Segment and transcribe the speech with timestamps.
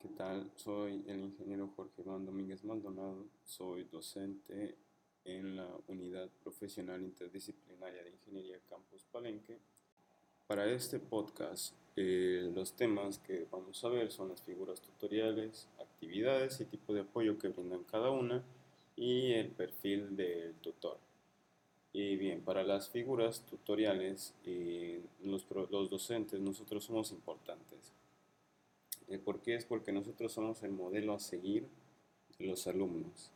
[0.00, 0.48] ¿Qué tal?
[0.54, 4.76] Soy el ingeniero Jorge Iván Domínguez Maldonado, soy docente
[5.24, 9.58] en la Unidad Profesional Interdisciplinaria de Ingeniería Campus Palenque.
[10.46, 16.60] Para este podcast, eh, los temas que vamos a ver son las figuras tutoriales, actividades
[16.60, 18.44] y tipo de apoyo que brindan cada una
[18.94, 20.98] y el perfil del tutor.
[21.92, 27.97] Y bien, para las figuras tutoriales, eh, los, los docentes, nosotros somos importantes
[29.16, 29.54] ¿Por qué?
[29.54, 31.66] Es porque nosotros somos el modelo a seguir
[32.38, 33.32] de los alumnos.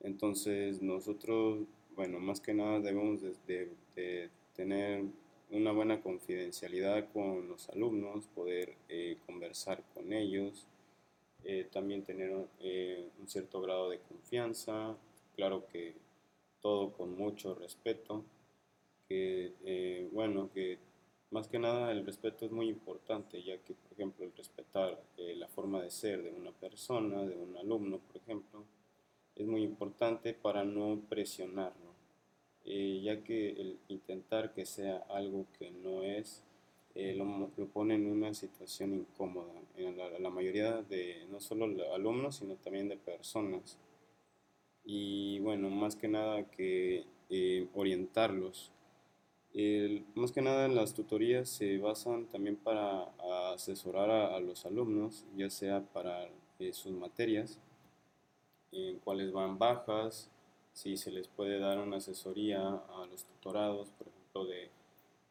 [0.00, 5.04] Entonces nosotros, bueno, más que nada debemos de, tener
[5.50, 10.66] una buena confidencialidad con los alumnos, poder eh, conversar con ellos,
[11.44, 14.96] eh, también tener un cierto grado de confianza,
[15.36, 15.94] claro que
[16.60, 18.24] todo con mucho respeto,
[19.08, 20.78] que bueno, que
[21.32, 25.34] más que nada el respeto es muy importante, ya que, por ejemplo, el respetar eh,
[25.34, 28.64] la forma de ser de una persona, de un alumno, por ejemplo,
[29.34, 31.94] es muy importante para no presionarlo,
[32.66, 36.44] eh, ya que el intentar que sea algo que no es,
[36.94, 42.36] eh, lo, pone en una situación incómoda en la, la mayoría de, no solo alumnos,
[42.36, 43.78] sino también de personas.
[44.84, 47.06] Y bueno, más que nada que
[47.74, 48.71] orientarlos
[50.14, 53.04] más que nada las tutorías se basan también para
[53.52, 56.26] asesorar a, los alumnos, ya sea para
[56.58, 57.58] eh, sus materias,
[58.72, 60.30] en cuáles van bajas,
[60.72, 64.70] si se les puede dar una asesoría a los tutorados, por ejemplo, de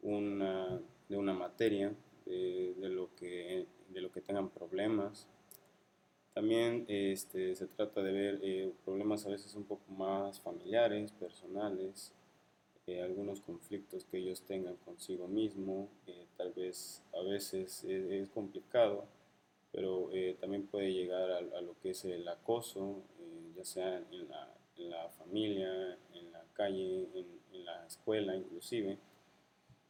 [0.02, 1.92] una, de una materia,
[2.24, 5.26] de, lo que, de lo que tengan problemas.
[6.34, 12.12] También este, se trata de ver eh, problemas a veces un poco más familiares, personales,
[12.88, 19.06] eh, algunos conflictos que ellos tengan consigo mismo, eh, tal vez a veces es, complicado,
[19.70, 22.96] pero eh, también puede llegar a, lo que es el acoso,
[23.56, 28.98] ya sea en la, en la, familia, en la calle, en, la escuela inclusive.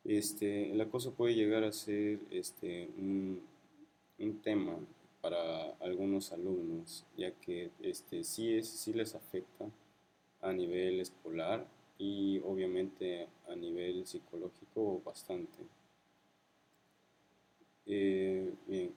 [0.04, 3.42] Este, el acoso puede llegar a ser este, un,
[4.18, 4.78] un tema
[5.22, 9.70] para algunos alumnos, ya que este, sí, es, sí les afecta
[10.42, 11.64] a nivel escolar
[12.02, 15.58] y obviamente a nivel psicológico bastante.
[17.86, 18.92] Eh, bien,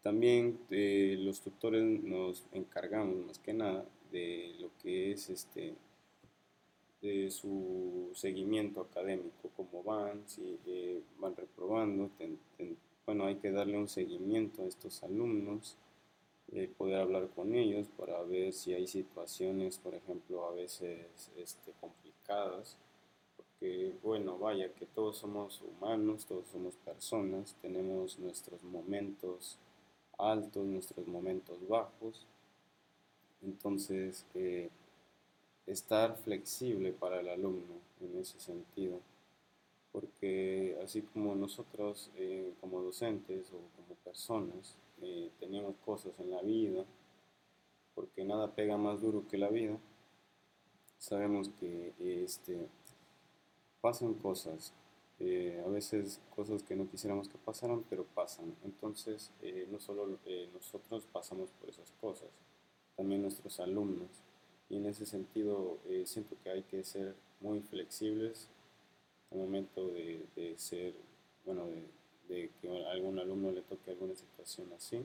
[0.00, 5.74] también eh, los tutores nos encargamos más que nada de lo que es este
[7.02, 12.10] de su seguimiento académico, cómo van, si eh, van reprobando,
[13.04, 15.76] bueno, hay que darle un seguimiento a estos alumnos,
[16.78, 22.05] poder hablar con ellos para ver si hay situaciones, por ejemplo, a veces este, complicadas,
[23.36, 29.58] porque bueno, vaya que todos somos humanos, todos somos personas, tenemos nuestros momentos
[30.18, 32.26] altos, nuestros momentos bajos,
[33.42, 34.70] entonces eh,
[35.66, 39.00] estar flexible para el alumno en ese sentido
[39.96, 46.42] porque así como nosotros eh, como docentes o como personas eh, tenemos cosas en la
[46.42, 46.84] vida,
[47.94, 49.78] porque nada pega más duro que la vida,
[50.98, 52.68] sabemos que este,
[53.80, 54.72] pasan cosas,
[55.18, 58.54] eh, a veces cosas que no quisiéramos que pasaran, pero pasan.
[58.64, 59.30] Entonces,
[59.70, 60.18] no solo
[60.52, 62.28] nosotros pasamos por esas cosas,
[62.96, 64.08] también nuestros alumnos.
[64.68, 68.48] Y en ese sentido, siento que hay que ser muy flexibles
[69.30, 70.94] al momento de, ser,
[71.44, 71.66] bueno,
[72.28, 75.04] de, que algún alumno le toque alguna situación así.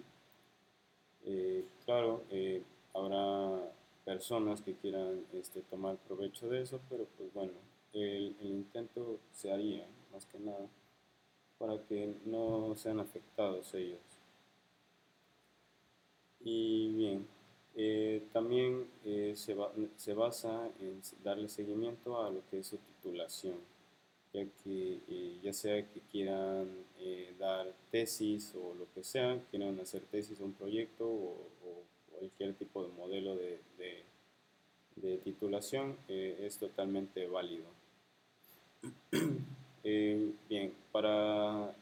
[1.25, 2.62] Eh, claro, eh,
[2.94, 3.72] habrá
[4.06, 7.53] personas que quieran este, tomar provecho de eso, pero pues bueno,
[7.94, 10.67] el, intento se haría, más que nada,
[11.57, 14.00] para que no sean afectados ellos.
[16.44, 17.28] Y bien,
[17.75, 19.56] eh, también se,
[19.95, 23.72] se, basa en darle seguimiento a lo que es su titulación
[24.34, 26.69] ya que eh, ya sea que quieran
[27.00, 31.47] eh, dar tesis o lo que sea, quieran hacer tesis o un proyecto o,
[32.11, 33.61] cualquier tipo de modelo de, de,
[35.23, 37.66] titulación, eh, es totalmente válido.
[39.84, 41.73] bien, para,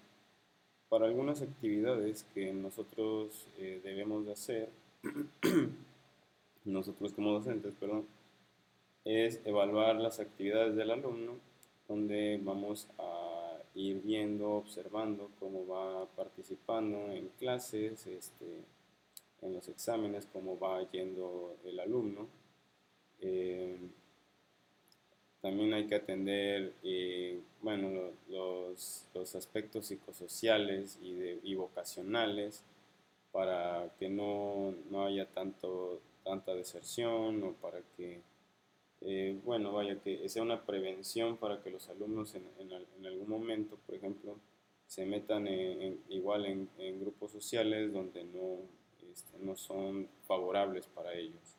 [0.89, 4.69] para algunas actividades que nosotros debemos de hacer,
[6.65, 8.06] nosotros como docentes, perdón,
[9.06, 11.35] es evaluar las actividades del alumno
[11.89, 18.45] donde vamos a ir viendo, observando cómo va participando en clases, este,
[19.42, 22.27] en los exámenes, cómo va yendo el alumno.
[23.21, 23.77] Eh,
[25.42, 29.06] también hay que atender eh, bueno, los,
[29.36, 32.63] aspectos psicosociales y, de, y vocacionales
[33.31, 38.21] para que no, no haya tanto, tanta deserción o para que,
[39.01, 43.77] eh, bueno, vaya, que sea una prevención para que los alumnos en, en, algún momento,
[43.86, 44.36] por ejemplo,
[44.88, 45.48] se metan
[46.10, 48.57] igual en, grupos sociales donde no,
[49.12, 51.58] este, no son favorables para ellos.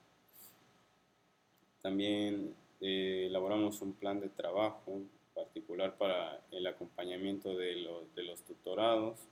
[1.82, 5.02] También eh, elaboramos un plan de trabajo
[5.34, 9.28] particular para el acompañamiento de los, de los tutorados,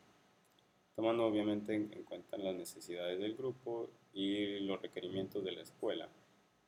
[0.97, 6.09] tomando obviamente en, cuenta las necesidades del grupo y los requerimientos de la escuela,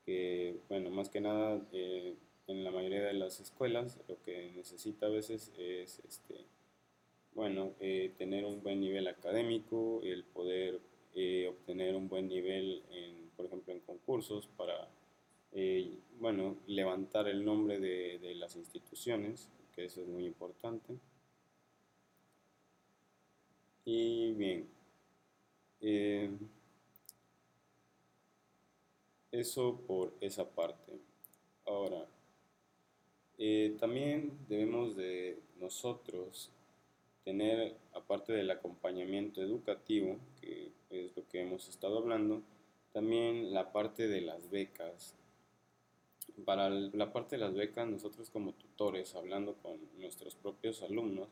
[0.04, 2.14] que bueno, más que nada eh,
[2.46, 6.44] en la mayoría de las escuelas lo que necesita a veces es este,
[7.34, 10.80] bueno, eh, tener un buen nivel académico, el poder
[11.14, 14.89] eh, obtener un buen nivel, en, por ejemplo, en concursos para
[15.52, 20.96] eh, bueno, levantar el nombre de, de, las instituciones, que eso es muy importante.
[23.84, 24.68] Y bien,
[25.80, 26.30] eh,
[29.32, 30.92] eso por esa parte.
[31.66, 32.06] Ahora,
[33.38, 36.50] eh, también debemos de nosotros
[37.24, 42.42] tener, aparte del acompañamiento educativo, que es lo que hemos estado hablando,
[42.92, 45.14] también la parte de las becas,
[46.40, 51.28] para la parte de las becas, nosotros como tutores, hablando con nuestros propios alumnos,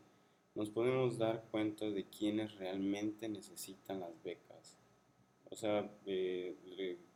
[0.55, 4.77] nos podemos dar cuenta de quienes realmente necesitan las becas.
[5.51, 5.91] O sea,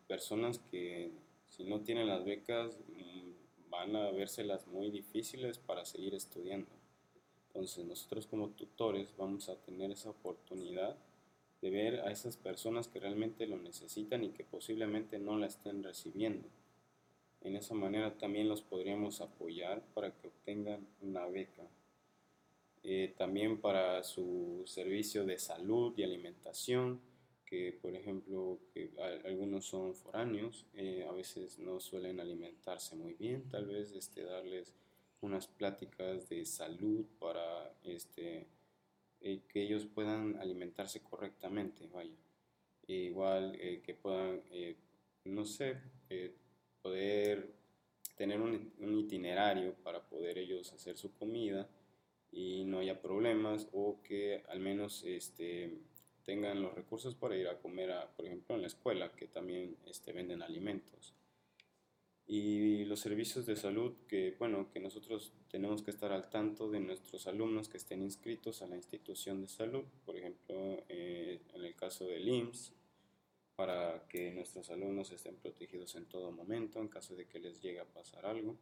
[0.06, 1.10] personas que
[1.48, 6.70] si no tienen las becas mm, van a vérselas muy difíciles para seguir estudiando.
[7.48, 10.96] Entonces nosotros como tutores vamos a tener esa oportunidad
[11.60, 15.82] de ver a esas personas que realmente lo necesitan y que posiblemente no la estén
[15.82, 16.48] recibiendo.
[17.44, 21.68] En esa manera también los podríamos apoyar para que obtengan una beca.
[22.84, 27.00] Eh, también para su servicio de salud y alimentación,
[27.44, 28.58] que por ejemplo
[29.24, 34.74] algunos son foráneos, eh, a veces no suelen alimentarse muy bien, tal vez este, darles
[35.20, 38.46] unas pláticas de salud para este,
[39.20, 42.16] eh, que ellos puedan alimentarse correctamente, vaya.
[42.88, 44.42] igual que puedan,
[45.24, 45.76] no sé,
[46.82, 47.54] poder
[48.16, 51.68] tener un, itinerario para poder ellos hacer su comida
[52.30, 55.78] y no haya problemas o que al menos este,
[56.24, 59.76] tengan los recursos para ir a comer, a, por ejemplo, en la escuela, que también
[59.86, 61.14] este, venden alimentos.
[62.26, 66.80] Y los servicios de salud, que bueno, que nosotros tenemos que estar al tanto de
[66.80, 71.74] nuestros alumnos que estén inscritos a la institución de salud, por ejemplo, eh, en el
[71.74, 72.72] caso del IMSS,
[73.62, 77.78] para que nuestros alumnos estén protegidos en todo momento en caso de que les llegue
[77.78, 78.58] a pasar algo.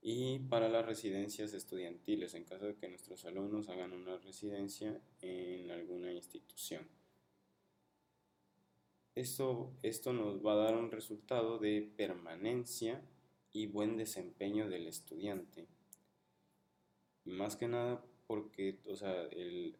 [0.00, 5.68] Y para las residencias estudiantiles, en caso de que nuestros alumnos hagan una residencia en
[5.72, 6.86] alguna institución.
[9.16, 13.02] Esto, esto nos va a dar un resultado de permanencia
[13.52, 15.66] y buen desempeño del estudiante.
[17.24, 19.76] Más que nada porque, o sea, el,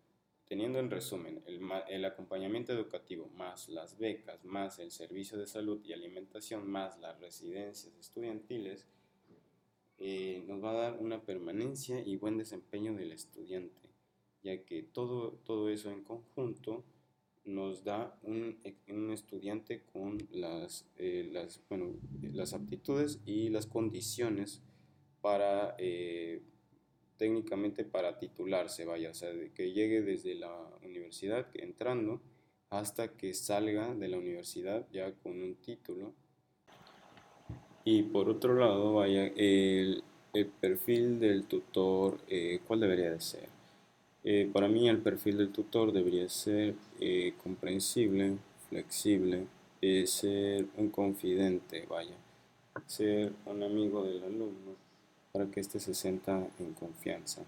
[0.48, 5.92] Teniendo en resumen el, acompañamiento educativo más las becas más el servicio de salud y
[5.92, 8.86] alimentación más las residencias estudiantiles,
[9.98, 13.88] eh, nos va a dar una permanencia y buen desempeño del estudiante,
[14.42, 16.84] ya que todo, todo eso en conjunto
[17.44, 18.60] nos da un,
[19.12, 21.60] estudiante con las, eh, las,
[22.20, 24.62] las aptitudes y las condiciones
[25.20, 26.42] para eh,
[27.22, 30.52] técnicamente para titularse, vaya, o sea, que llegue desde la
[30.84, 32.20] universidad entrando
[32.68, 36.12] hasta que salga de la universidad ya con un título.
[37.84, 40.02] Y por otro lado, vaya, el,
[40.60, 43.48] perfil del tutor, eh, ¿cuál debería de ser?
[44.24, 48.36] Eh, para mí el perfil del tutor debería ser eh, comprensible,
[48.68, 49.46] flexible,
[50.06, 52.16] ser un confidente, vaya,
[52.88, 54.81] ser un amigo del alumno,
[55.32, 57.42] para que éste se sienta en confianza.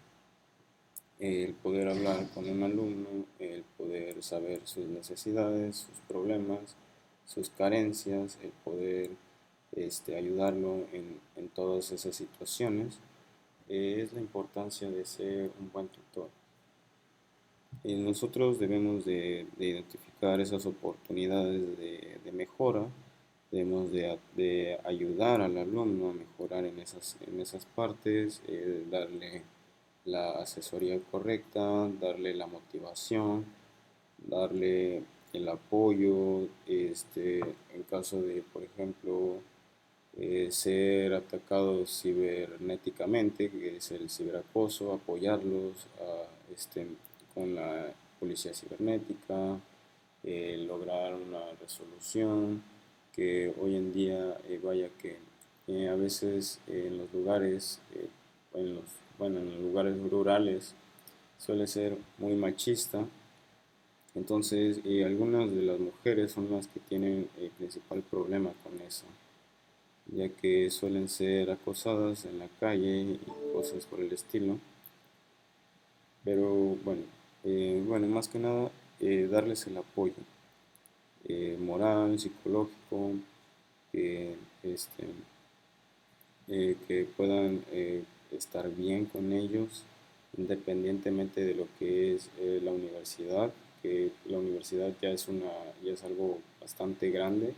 [1.18, 6.76] El poder hablar con un alumno, el poder saber sus necesidades, sus problemas,
[7.26, 9.10] sus carencias, el poder
[9.72, 11.22] este, ayudarlo en,
[11.54, 12.98] todas esas situaciones,
[13.68, 16.30] es la importancia de ser un buen tutor.
[17.84, 22.88] Y nosotros debemos de, identificar esas oportunidades de, de mejora
[23.54, 29.42] debemos de, ayudar al alumno a mejorar en esas, en esas partes, eh, darle
[30.04, 33.44] la asesoría correcta, darle la motivación,
[34.18, 37.38] darle el apoyo, este,
[37.72, 39.38] en caso de, por ejemplo,
[40.16, 45.86] eh, ser atacados cibernéticamente, que es el ciberacoso, apoyarlos
[46.52, 46.88] este,
[47.32, 49.60] con la policía cibernética,
[50.24, 52.73] eh, lograr una resolución,
[53.14, 55.16] que hoy en día vaya que
[55.88, 57.80] a veces en los lugares,
[58.54, 58.84] en los,
[59.18, 60.74] bueno, en los lugares rurales
[61.38, 63.04] suele ser muy machista,
[64.14, 69.04] entonces algunas de las mujeres son las que tienen el principal problema con eso
[70.06, 73.20] ya que suelen ser acosadas en la calle y
[73.52, 74.58] cosas por el estilo.
[76.24, 77.02] Pero bueno,
[77.44, 80.14] eh, bueno más que nada eh, darles el apoyo
[81.28, 83.12] eh, moral, psicológico,
[83.92, 85.04] que, este,
[86.46, 87.62] que puedan
[88.32, 89.84] estar bien con ellos
[90.36, 92.28] independientemente de lo que es
[92.62, 93.52] la universidad,
[93.82, 95.52] que la universidad ya es, una,
[95.82, 97.54] ya es algo bastante grande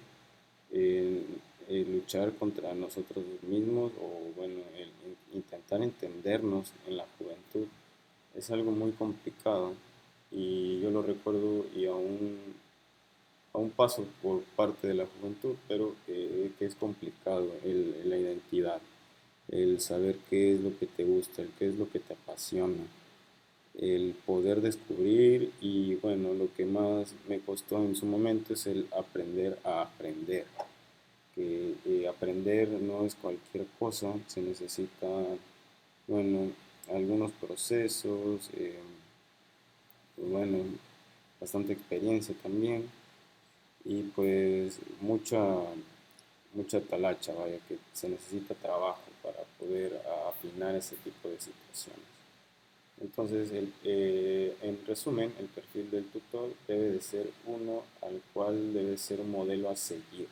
[1.69, 4.61] eh, luchar contra nosotros mismos o bueno,
[5.35, 7.67] intentar entendernos en la juventud.
[8.37, 9.73] Es algo muy complicado
[10.31, 12.39] y yo lo recuerdo y aún,
[13.59, 18.81] un paso por parte de la juventud, pero que es complicado el, la identidad,
[19.49, 22.85] el saber qué es lo que te gusta, el qué es lo que te apasiona,
[23.79, 28.87] el poder descubrir y bueno, lo que más me costó en su momento es el
[28.97, 30.47] aprender a aprender
[31.37, 35.07] que eh, aprender no es cualquier cosa, se necesita,
[36.07, 36.51] bueno,
[36.91, 38.79] algunos procesos, eh,
[40.17, 40.59] bueno,
[41.39, 42.89] bastante experiencia también
[43.87, 45.39] y pues mucha,
[46.53, 52.05] mucha talacha, vaya, que se necesita trabajo para poder afinar ese tipo de situaciones.
[53.01, 53.51] Entonces,
[53.85, 59.21] eh, en resumen, el perfil del tutor debe de ser uno al cual debe ser
[59.21, 60.29] un modelo a seguir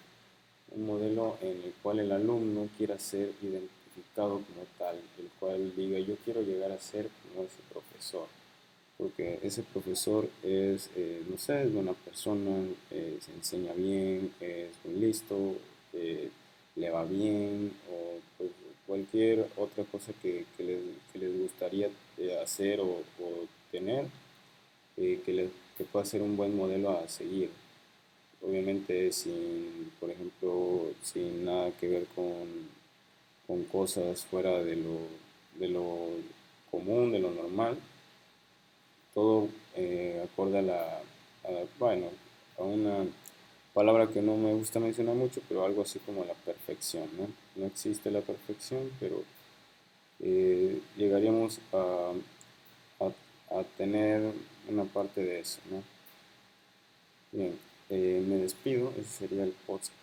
[0.77, 5.99] un modelo en el cual el alumno quiera ser identificado como tal, el cual diga
[5.99, 8.27] yo quiero llegar a ser como ese profesor,
[8.97, 14.71] porque ese profesor es, eh, no sé, es buena persona, eh, se enseña bien, es
[14.85, 15.57] muy listo,
[15.93, 16.31] eh,
[16.77, 18.51] le va bien, o pues,
[18.87, 21.91] cualquier otra cosa que, les, gustaría
[22.43, 23.03] hacer o,
[23.71, 24.07] tener,
[24.97, 25.21] que,
[25.77, 27.51] que pueda ser un buen modelo a seguir.
[28.43, 32.69] Obviamente sin, por ejemplo, sin nada que ver con,
[33.47, 34.99] con cosas fuera de lo,
[35.59, 36.09] de lo
[36.71, 37.79] común, de lo normal,
[39.15, 41.01] todo eh, acorde a la,
[41.79, 42.09] bueno,
[42.59, 43.07] a una
[43.73, 47.29] palabra que no me gusta mencionar mucho, pero algo así como la perfección, ¿no?
[47.57, 49.23] No existe la perfección, pero
[50.21, 52.13] eh, llegaríamos a,
[53.01, 54.33] a, a, tener
[54.69, 55.83] una parte de eso, ¿no?
[57.33, 57.59] Bien.
[57.91, 59.55] Eh, me despido, ese sería el,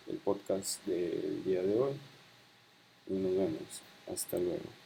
[0.08, 1.92] el podcast del día de hoy
[3.08, 3.82] y nos vemos.
[4.08, 4.81] Hasta luego.